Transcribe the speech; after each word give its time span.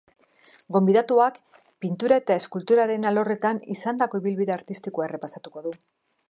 Gonbidatuak 0.75 1.35
pintura 1.85 2.17
eta 2.21 2.37
eskulturaren 2.43 3.05
alorretan 3.11 3.61
izandako 3.77 4.23
ibilbide 4.23 4.57
artistikoa 4.57 5.07
errepasatuko 5.11 5.65
du. 5.69 5.77